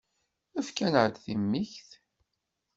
Efk-aneɣ-d 0.59 1.15
timikt. 1.23 1.89